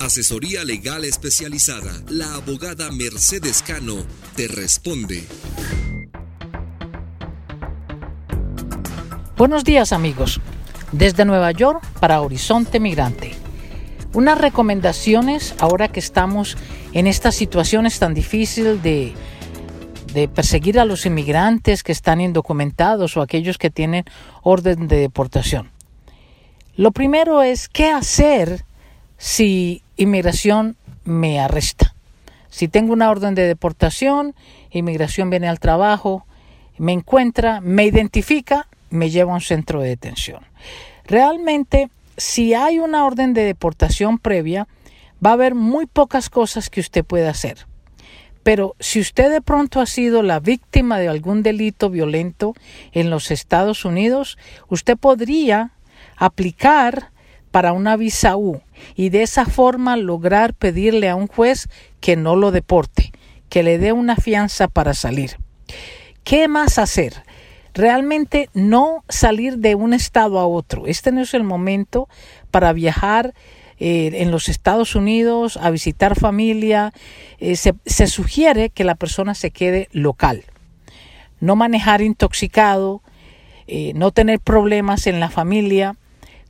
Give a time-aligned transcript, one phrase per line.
[0.00, 1.92] Asesoría legal especializada.
[2.08, 3.94] La abogada Mercedes Cano
[4.36, 5.24] te responde.
[9.36, 10.40] Buenos días amigos.
[10.92, 13.32] Desde Nueva York para Horizonte Migrante.
[14.12, 16.56] Unas recomendaciones ahora que estamos
[16.92, 19.14] en estas situaciones tan difíciles de,
[20.12, 24.04] de perseguir a los inmigrantes que están indocumentados o aquellos que tienen
[24.42, 25.70] orden de deportación.
[26.76, 28.64] Lo primero es qué hacer
[29.16, 31.94] si inmigración me arresta.
[32.48, 34.34] Si tengo una orden de deportación,
[34.70, 36.24] inmigración viene al trabajo,
[36.78, 40.44] me encuentra, me identifica, me lleva a un centro de detención.
[41.04, 44.68] Realmente, si hay una orden de deportación previa,
[45.24, 47.66] va a haber muy pocas cosas que usted pueda hacer.
[48.42, 52.54] Pero si usted de pronto ha sido la víctima de algún delito violento
[52.92, 54.38] en los Estados Unidos,
[54.68, 55.72] usted podría
[56.16, 57.10] aplicar
[57.54, 58.62] para una visa U
[58.96, 61.68] y de esa forma lograr pedirle a un juez
[62.00, 63.12] que no lo deporte,
[63.48, 65.36] que le dé una fianza para salir.
[66.24, 67.22] ¿Qué más hacer?
[67.72, 70.88] Realmente no salir de un estado a otro.
[70.88, 72.08] Este no es el momento
[72.50, 73.34] para viajar
[73.78, 76.92] eh, en los Estados Unidos a visitar familia.
[77.38, 80.42] Eh, se, sugiere que la persona se quede local.
[81.38, 83.00] No manejar intoxicado,
[83.68, 85.94] eh, no tener problemas en la familia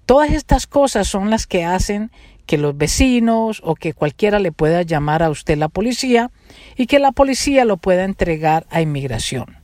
[0.06, 2.10] Todas estas cosas son las que hacen
[2.44, 6.30] que los vecinos o que cualquiera le pueda llamar a usted la policía
[6.76, 9.56] y que la policía lo pueda entregar a inmigración.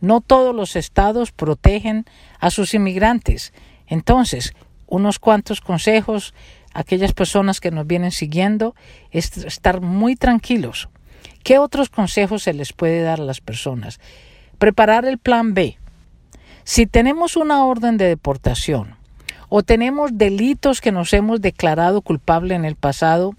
[0.00, 2.04] No todos los estados protegen
[2.40, 3.52] a sus inmigrantes.
[3.86, 4.54] Entonces,
[4.88, 6.34] unos cuantos consejos
[6.74, 8.74] a aquellas personas que nos vienen siguiendo
[9.12, 10.88] es estar muy tranquilos.
[11.44, 14.00] ¿Qué otros consejos se les puede dar a las personas?
[14.58, 15.78] Preparar el plan B.
[16.64, 18.95] Si tenemos una orden de deportación
[19.48, 23.34] o tenemos delitos que nos hemos declarado culpable en el pasado,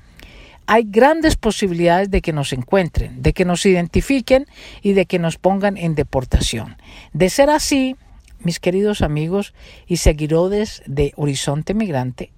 [0.66, 4.46] hay grandes posibilidades de que nos encuentren, de que nos identifiquen
[4.82, 6.76] y de que nos pongan en deportación.
[7.14, 7.96] De ser así,
[8.40, 9.54] mis queridos amigos
[9.88, 12.32] y seguidores de Horizonte Migrante,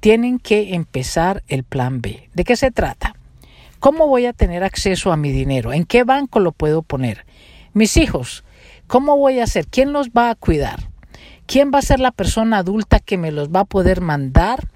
[0.00, 2.30] tienen que empezar el plan B.
[2.32, 3.14] ¿De qué se trata?
[3.80, 5.72] ¿Cómo voy a tener acceso a mi dinero?
[5.72, 7.26] ¿En qué banco lo puedo poner?
[7.74, 8.44] Mis hijos,
[8.86, 9.66] ¿cómo voy a hacer?
[9.66, 10.88] ¿Quién los va a cuidar?
[11.48, 14.68] ¿Quién va a ser la persona adulta que me los va a poder mandar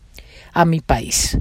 [0.54, 1.38] a mi país?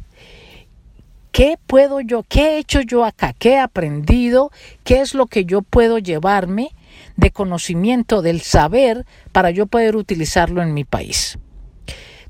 [1.32, 3.32] ¿Qué puedo yo, qué he hecho yo acá?
[3.32, 4.52] ¿Qué he aprendido?
[4.84, 6.76] ¿Qué es lo que yo puedo llevarme
[7.16, 11.40] de conocimiento, del saber, para yo poder utilizarlo en mi país?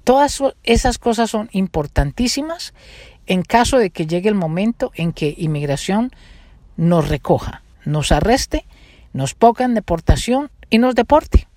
[0.03, 2.75] Todas esas cosas son importantísimas
[3.25, 6.11] en caso de que llegue el momento en que inmigración
[6.77, 8.67] nos recoja, nos arreste,
[9.11, 11.47] nos ponga en deportación y nos deporte.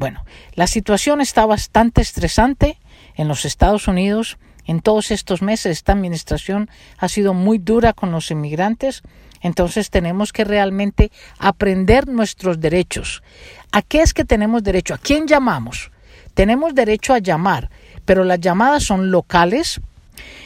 [0.00, 0.24] Bueno,
[0.54, 2.78] la situación está bastante estresante
[3.16, 4.38] en los Estados Unidos.
[4.64, 9.02] En todos estos meses esta administración ha sido muy dura con los inmigrantes.
[9.42, 13.22] Entonces tenemos que realmente aprender nuestros derechos.
[13.72, 14.94] ¿A qué es que tenemos derecho?
[14.94, 15.90] ¿A quién llamamos?
[16.32, 17.68] Tenemos derecho a llamar,
[18.06, 19.82] pero las llamadas son locales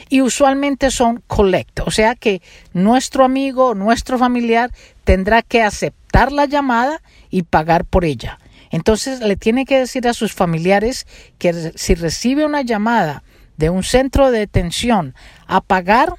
[0.08, 4.72] y usualmente son collect, o sea que nuestro amigo, nuestro familiar
[5.04, 8.40] tendrá que aceptar la llamada y pagar por ella.
[8.74, 11.06] Entonces le tiene que decir a sus familiares
[11.38, 13.22] que si recibe una llamada
[13.56, 15.14] de un centro de detención
[15.46, 16.14] a pagar,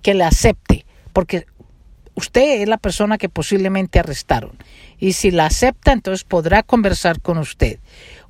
[0.00, 1.44] que le acepte, porque
[2.14, 4.52] usted es la persona que posiblemente arrestaron.
[4.98, 7.78] Y si la acepta, entonces podrá conversar con usted.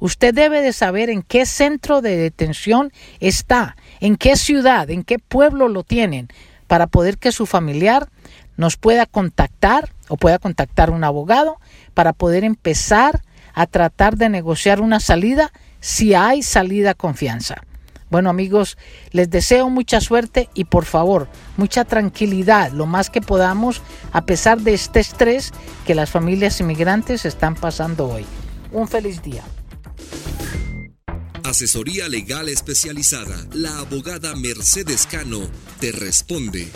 [0.00, 5.20] Usted debe de saber en qué centro de detención está, en qué ciudad, en qué
[5.20, 6.26] pueblo lo tienen,
[6.66, 8.08] para poder que su familiar
[8.56, 11.60] nos pueda contactar o pueda contactar un abogado
[11.94, 13.22] para poder empezar
[13.54, 17.62] a tratar de negociar una salida si hay salida confianza.
[18.10, 18.76] Bueno amigos,
[19.10, 23.80] les deseo mucha suerte y por favor, mucha tranquilidad, lo más que podamos,
[24.12, 25.50] a pesar de este estrés
[25.86, 28.26] que las familias inmigrantes están pasando hoy.
[28.70, 29.42] Un feliz día.
[31.42, 33.46] Asesoría legal especializada.
[33.52, 35.40] La abogada Mercedes Cano
[35.80, 36.70] te responde.